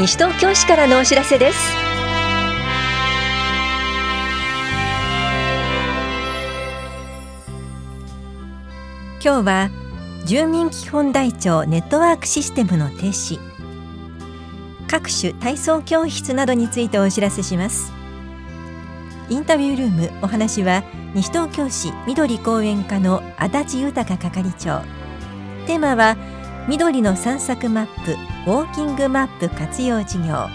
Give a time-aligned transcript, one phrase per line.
[0.00, 1.58] 西東京市からのお知らせです。
[9.22, 9.70] 今日は
[10.24, 13.38] 住民基本台帳ネットワークシステムの停止。
[14.88, 17.92] 各種体操教室などについてお知らせします。
[19.28, 20.82] インタビュールームお話は
[21.12, 24.80] 西東京市緑公園課の足立豊係長。
[25.66, 26.16] テーマは
[26.70, 28.12] 緑の散策マップ
[28.48, 30.46] ウォーキングマップ活用事業。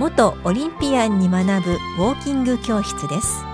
[0.00, 3.44] 元オリンピアンに学ぶウォーキング教室です。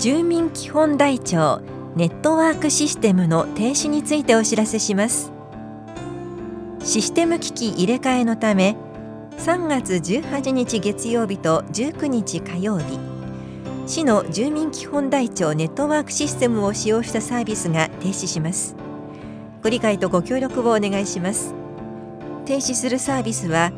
[0.00, 1.60] 住民基本台帳
[1.94, 5.35] ネットワークシステムの停止についてお知らせします。
[6.86, 8.76] システム機器入れ替えのため
[9.38, 13.00] 3月18日月曜日と19日火曜日
[13.88, 18.76] 市の住民基本台帳ネットワークシステムを使用したサービスが停止します。
[19.64, 21.54] ご理解とご協力をお願いします。
[22.44, 23.72] 停止するサービスは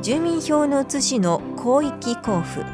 [0.00, 2.64] 住民票の写しの広域交付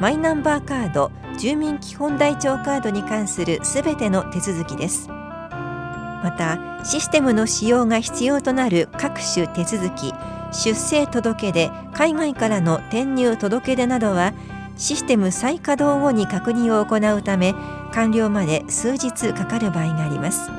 [0.00, 5.13] マイナンバーカード住民基本台帳カードに関するすべての手続きです。
[6.24, 10.14] またシステムの使用が必要となる各種手続き
[10.52, 14.32] 出生届出海外からの転入届出などは
[14.78, 17.54] システム再稼働後に確認を行うため
[17.92, 20.50] 完了まで数日かかる場合があります。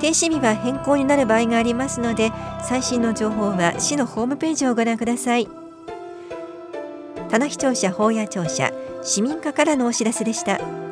[0.00, 5.48] 停止日は変更になる場合がありますので最新の情報は市のホームページをご覧ください。
[7.30, 8.72] 棚視聴者法や庁舎
[9.04, 10.83] 市民課からのお知らせでした。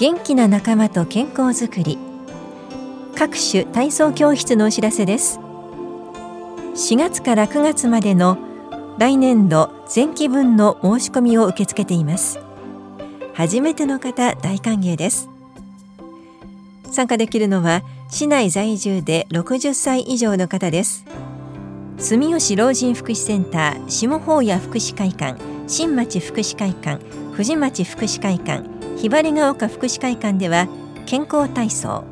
[0.00, 1.98] 元気な仲間と健康づくり。
[3.14, 5.38] 各種体操教室のお知らせです。
[6.74, 8.38] 4月から9月までの
[8.96, 12.40] 来年度前期分の申し込みを受け付けています。
[13.34, 15.28] 初めての方大歓迎です。
[16.90, 21.04] 参加できるのは市内在住で60歳以上の方です。
[21.98, 30.68] 住吉老人福祉センター下法屋福祉会館新町福祉会館藤町福祉会館ひばりが丘福祉会館では
[31.06, 32.04] 健康体操。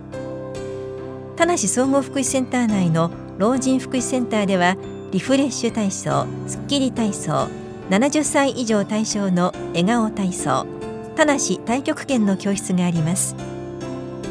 [1.37, 4.75] 田無総合福祉センター内の老人福祉センターでは
[5.13, 7.51] リフレッシュ体操スッキリ体操
[7.91, 10.67] 70歳以上対象の笑顔体操
[11.15, 13.37] 田無太極拳の教室があります。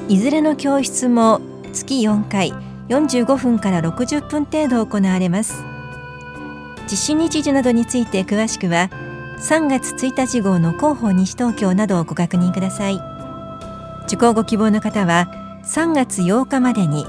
[0.10, 1.42] いずれの教室も
[1.74, 2.54] 月4回
[2.90, 5.64] 45分から60分程度行われます。
[6.90, 8.90] 実施日時などについて詳しくは
[9.38, 13.00] 3月1日号の広報西東京などをご確認ください。
[14.08, 15.30] 受講ご希望の方は
[15.64, 17.06] 3月8日までに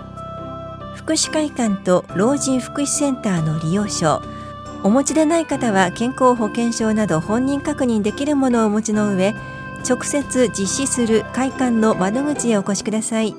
[0.96, 4.20] 福祉会館と老人福祉センターの利用証
[4.82, 9.32] お持ちでない方は健康保険証など本人確認できるものをお持ちの上
[9.88, 13.34] 直接実施する会館の窓口へお越しください。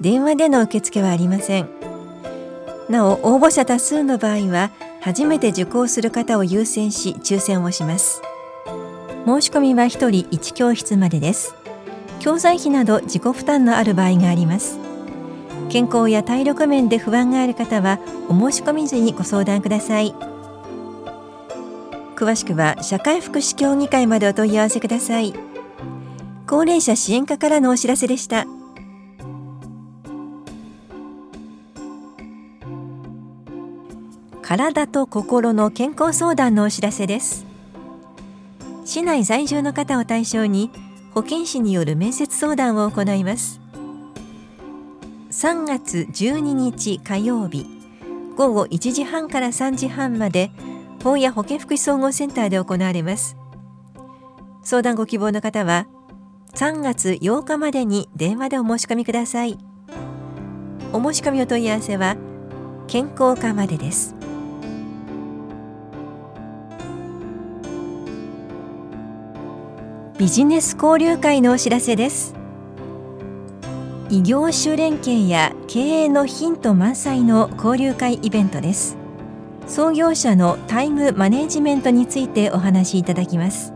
[0.00, 1.68] 電話での受付はありません。
[2.88, 4.70] なお応募者多数の場合は
[5.02, 8.22] 初めて受講する方を優先し抽選をします。
[9.26, 11.56] 申し込みは1人1教室までです。
[12.20, 14.78] 教材費など自己負担のある場合があります。
[15.70, 17.98] 健康や体力面で不安がある方は
[18.28, 20.14] お申し込み時にご相談ください。
[22.14, 25.34] 詳しくは社会福祉協議会までお問い合わせください。
[26.46, 28.46] 高齢者支援課からのお知らせでした。
[34.58, 37.46] 体と心の健康相談のお知らせです。
[38.84, 40.70] 市内在住の方を対象に
[41.14, 43.62] 保健師による面接相談を行います。
[45.30, 47.66] 3月12日火曜日
[48.36, 50.50] 午後1時半から3時半まで
[51.02, 53.38] 本屋保健福祉総合センターで行われます。
[54.62, 55.86] 相談ご希望の方は
[56.56, 59.56] 3月8日までに電話でお申し込みください。
[60.92, 62.18] お申し込みお問い合わせは
[62.86, 64.14] 健康課までです。
[70.22, 72.36] ビジネス交流会のお知らせです。
[74.08, 78.96] 異業種連携や経営のヒント満載の交流会イベントです。
[79.66, 83.72] 創業者のタイムマネジメントについてお話しいただきます。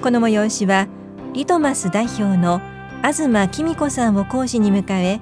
[0.00, 0.86] この催しは
[1.32, 2.60] リトマス代表の
[3.02, 5.20] 東紀美子さんを講師に迎え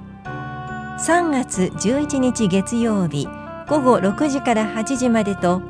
[0.99, 3.27] 3月11日月曜日
[3.67, 5.63] 午後6時から8時までと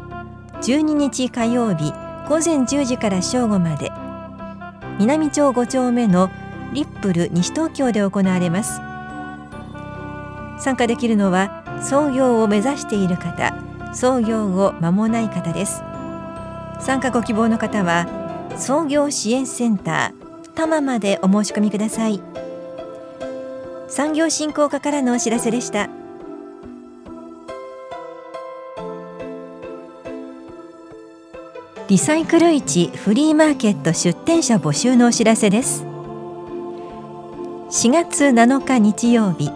[0.61, 1.94] 12日火曜日
[2.29, 3.91] 午前10時から正午まで。
[4.97, 6.29] 南町5丁目の
[6.73, 8.79] リップル西東京で行われます。
[10.59, 13.53] 参加できるのは創業を目指している方
[13.93, 15.83] 創業を間もない方です。
[16.79, 18.07] 参加ご希望の方は
[18.57, 20.23] 創業支援センター
[20.55, 22.21] 多摩までお申し込みください。
[23.87, 25.89] 産業振興課からのお知らせでした。
[31.89, 35.83] リサイクル市フリーマーケット出店者募集のお知らせです。
[35.83, 39.50] 4月7日日曜日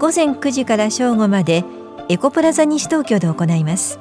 [0.00, 1.62] 午前9時から正午まで
[2.08, 4.00] エコプラザ西東京で行います。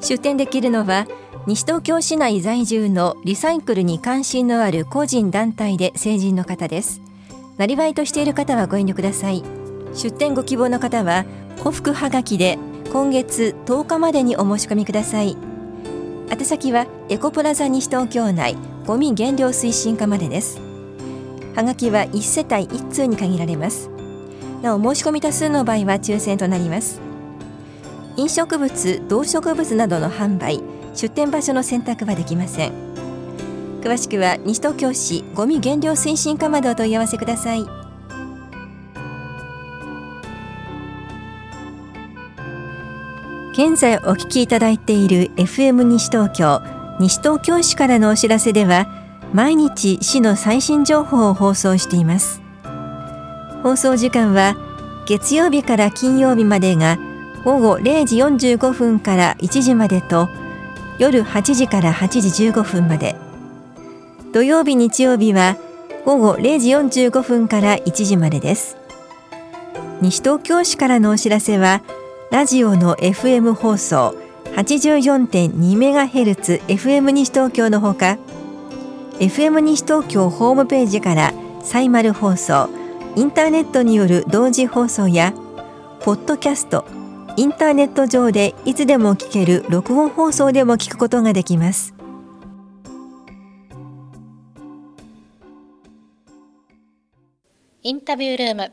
[0.00, 1.08] 出店できるのは
[1.48, 7.02] 西東京市内在住のリサイクルに関心のある個人団体で成人の方です。
[7.56, 9.42] なりわいとしている方はご遠慮ください。
[9.94, 11.24] 出店ご希望の方は
[11.58, 12.56] 古服はがきで
[12.92, 15.36] 今月10日までにお申し込みください。
[16.28, 20.60] 宛先はエコプラザ西東京内ゴミ減量推進課までです。
[21.54, 23.88] はがきは1世帯1通に限られます。
[24.62, 27.00] なお申し込み多数の場合は抽選となります。
[28.16, 30.62] 飲食物動植物などの販売
[30.94, 32.72] 出店場所の選択はできません。
[33.80, 37.85] 詳しくは西東京市ごみ減量推進課までお問い合わせください。
[43.56, 46.60] 現在お聞きいただいている FM 西東京
[47.00, 48.86] 西東京市からのお知らせでは
[49.32, 52.42] 毎日市の最新情報を放送しています。
[53.62, 54.56] 放送時間は
[55.06, 56.98] 月曜日から金曜日までが
[57.46, 60.28] 午後0時45分から1時までと
[60.98, 63.16] 夜8時から8時15分まで。
[64.34, 65.56] 土曜日日曜日は
[66.04, 68.76] 午後0時45分から1時までです。
[70.02, 71.80] 西東京市からのお知らせは
[72.32, 74.16] ラジオの FM 放送
[74.56, 78.18] 84.2MHz FM 西東京のほか
[79.20, 81.32] FM 西東京ホームページから
[81.62, 82.68] サイマル放送
[83.14, 85.34] インターネットによる同時放送や
[86.00, 86.84] ポッドキャスト
[87.36, 91.94] インターネット上でいつでも聞ける録音放送でも聞くことができます。
[97.82, 98.72] インタビュールーム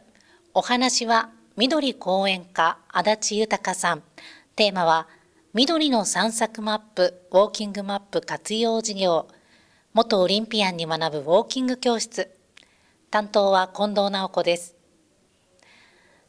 [0.56, 4.02] お話は緑講演家足立豊さん。
[4.56, 5.08] テーマは
[5.54, 9.28] 緑の散策マップウォーキングマップ活用事業。
[9.94, 12.32] 元オリンピアンに学ぶウォーキング教室。
[13.12, 14.74] 担当は近藤直子です。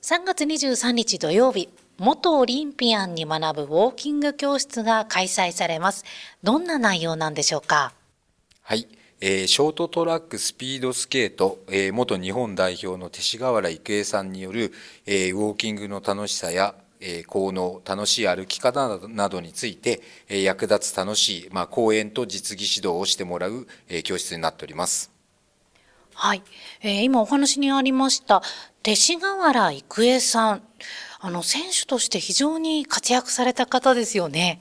[0.02, 6.04] 3月23日土曜日元オリンピアンに学ぶウォーキング教室が開催されます。
[6.42, 7.94] どんな内容なんでしょうか？
[8.60, 8.86] はい。
[9.26, 14.70] えー、ショートトラックスピードスケート、えー、元日本代表の勅使河原郁恵さんによる、
[15.06, 25.10] えー、ウォーキングの楽しさや、えー、効能、楽しい歩き方などについて、えー、役立つ楽しい、まあ、講演と実技指導をしてもらう、えー、教室になっております。
[26.12, 26.42] はい。
[26.82, 28.42] えー、今お話にありました、
[28.82, 30.62] 勅使河原郁恵さん。
[31.20, 34.60] あの、選手として非常に活躍された方ですよね。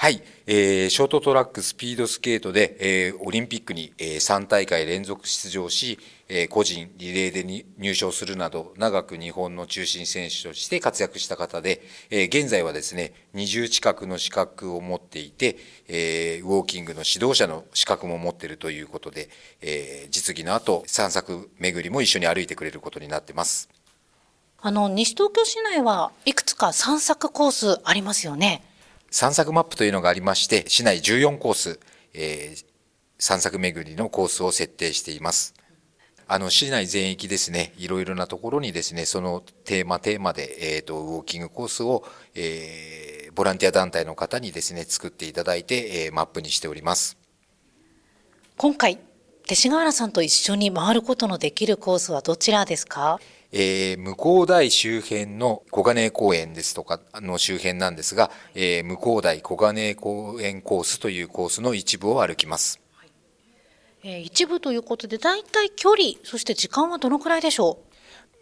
[0.00, 2.76] はい、えー、ショートトラックスピードスケートで、
[3.08, 5.98] えー、オリンピックに、えー、3大会連続出場し、
[6.28, 15.56] えー、個人リレーでに入賞するなど、長く日本の中心選手として活躍した方で、えー、現在はですね、20近くの資格を持っていて、
[15.88, 19.28] えー、ウォーキングの指導者の資格も持っているということで、
[19.62, 23.68] えー、実技の後、散策巡りも一緒に歩いてくれることになってます。
[24.60, 28.62] あの、西東京市内はいくつか散策コースありますよね。
[29.10, 31.80] 散策マップというのがありまして、市内14コース、
[32.14, 32.64] えー、
[33.18, 35.54] 散策巡りのコースを設定しています。
[36.26, 47.16] あの、市内全域ですね、いろいろなところにですね、そのテーマテーマで、えっ、ー、と、ウォーキングコースを、えー、ボランティア団体の方にですね、作っていただいて、えー、マップにしております。
[48.58, 48.98] 今回、
[49.46, 53.18] 勅使河原さんと一緒に回ることのできるコースはどちらですか？
[53.50, 62.80] えー、向こう台周辺の小金公園ですとかの周辺なんですが、えー、向こう台小金公園コースというコースの一部を歩きます。
[64.04, 67.78] えー、一部ということで、大体距離、そして時間はどのくらいでしょ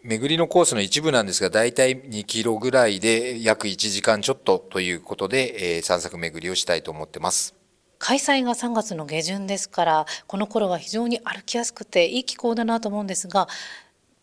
[0.03, 0.07] う？
[0.07, 7.55] 巡りのコースの一部なんですが、大体2キロぐらいで約1時間ちょっとということで、えー、散策巡りをしたいと思ってます。
[7.97, 13.47] 開催が3月の下旬ですから、この頃は非常に歩きやすくていい気候だなと思うんですが、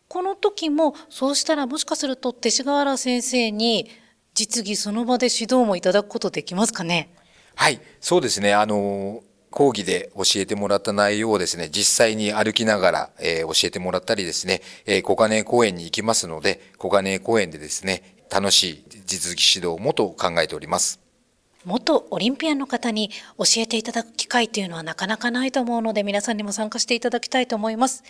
[0.09, 3.89] この時もそうしたらもしかすると勅使河原先生に
[4.35, 7.11] 実技その場で指導もいただくことできますかね？
[7.55, 8.53] はい、そうですね。
[8.53, 20.99] あの、講義で教えてもらった内容をですね、実際に歩きながら、えー、教えてもらったりですね、えー、小金公園に行きますので、小金公園でですね、楽しい実技指導もと考えております。
[21.65, 28.03] 元オリンピアンの方に教えていただく機会というのはなかなかないと思うので皆さんにも参加していただきたいと思います。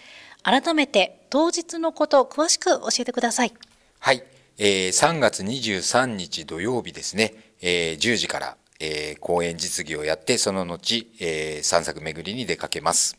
[0.45, 3.55] 改めて当日のことを詳しく教えてください。
[3.99, 4.23] はい。
[4.59, 13.19] えー、3月23日土曜日ですね、えー、10時から、えー、公演実技をやって、その後、えー、散策巡りに出かけます。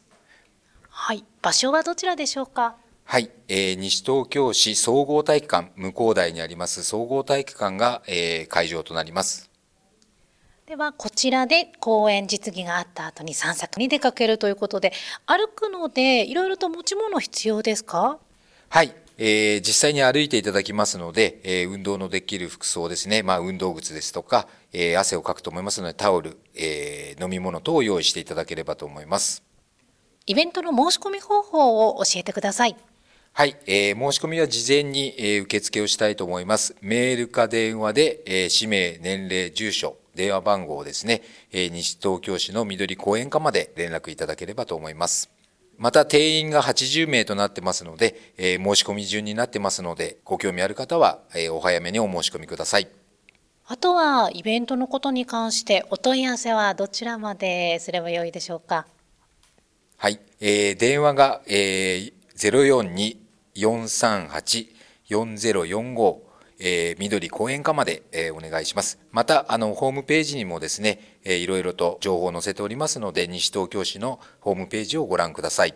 [0.88, 1.26] はい。
[1.42, 2.78] 場所はどちらでしょうか？
[3.04, 9.52] はい、えー、西東京市総合体育館、向こう台にあります総合体育館が、えー、会場となります。
[10.76, 14.92] では、こちらで公園実技があった後に散策に出かけるということで、
[15.26, 18.20] 歩くのでいろいろと持ち物必要ですか？
[18.68, 29.44] はい、えー、実際に歩いていただきますので、えー、運動のできる服装ですね、まあ、運動靴ですとか、えー、汗をかくと思いますので、タオル、えー、飲み物等を用意していただければと思います。
[30.26, 32.76] イベントの申し込み方法を教えてください。
[33.32, 36.76] はい、えー、申し込みは事前に、えー、受付をしたいと思います。
[36.82, 45.30] メールか電話で、えー、氏名、年齢、住所、電話番号をですね、えー、西東京市の緑公園課まで連絡いただければと思います。
[45.78, 52.88] また定員が80名となってますので、えー、申し込み順になってますので、ご興味ある方は、えー、お早めにお申し込みください。
[53.68, 58.88] あとは、イベントのことに関してお問い合わせはどちらまですればよいでしょうか？
[59.98, 62.14] はい、えー、電話が、えー、
[63.56, 66.25] 042-438-4045
[66.68, 68.98] えー、緑講演課まで、えー、お願いします。
[69.12, 75.76] また、あの、ホームページにもですね、えー、いろいろと情報を載せておりますので、西東京市のホームページをご覧ください。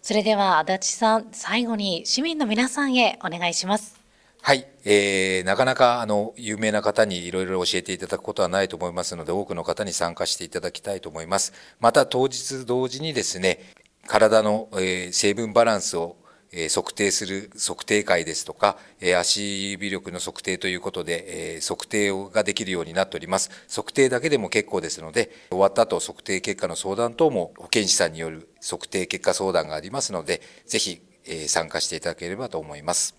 [0.00, 4.00] それでは、足立さん、最後に市民の皆さんへお願いします。
[4.40, 11.52] はい、えー、なかなかあの有名な方にいろいろ教えていただくことはないと思いますので、多くの方に参加していただきたいと思います。
[11.78, 13.60] また当日同時にですね、
[14.06, 16.17] 体の、えー、成分バランスをえ
[16.74, 23.50] 測定する測定会ですとか、え足指力の測定ということで、え測定ができるようになっております。
[23.68, 33.14] 測定だけでも結構ですので、終わった後測定結果の相談等も保健師さんによる測定結果相談がありますので、ぜひ、え参加していただければと思います。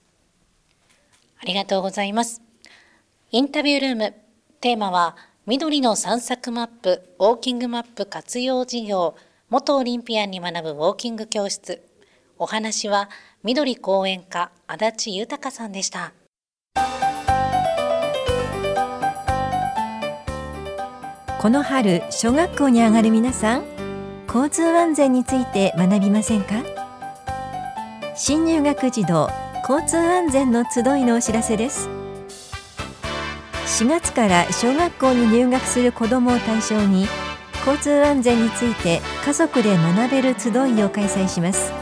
[1.40, 2.42] ありがとうございます。
[3.32, 4.14] インタビュールーム、
[4.60, 9.16] テーマは、緑の散策マップ、ウォーキングマップ活用事業、
[9.50, 11.89] 元オリンピアンに学ぶウォーキング教室、
[12.42, 13.10] お話は
[13.44, 16.14] 緑講演家足立豊さんでした。
[21.38, 23.66] この春小学校に上がる皆さん
[24.26, 26.64] 交通安全について学びませんか？
[28.16, 29.30] 新入学児童
[29.68, 31.90] 交通安全の集いのお知らせです。
[33.82, 37.06] 4月から小学校に入学する子どもを対象に
[37.66, 41.79] 交通安全について家族で学べる集いを開催します。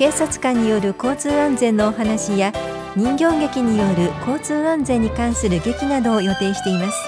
[0.00, 2.54] 警察官による交通安全のお話や
[2.96, 6.98] 人形劇による交通安全に関する劇などを予定しています。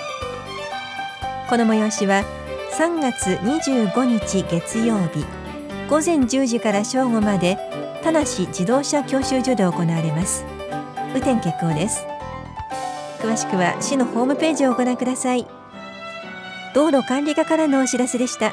[1.48, 2.22] この催しは
[2.78, 5.24] 3月25日月曜日
[5.88, 7.56] 午前10時から正午まで
[8.02, 10.44] 田無自動車教習所で行われます。
[11.12, 12.04] 雨天決行です。
[13.20, 15.46] 詳しくは市のホームページをご覧ください。
[16.74, 18.52] 道路管理課からのお知らせでした。